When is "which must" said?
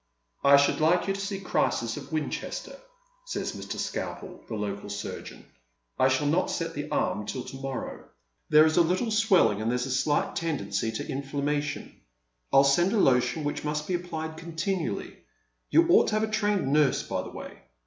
13.43-13.85